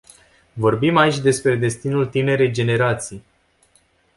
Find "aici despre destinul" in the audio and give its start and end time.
0.97-2.05